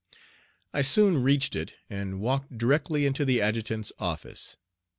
[0.73, 4.57] I soon reached it, and walked directly into the adjutant's office.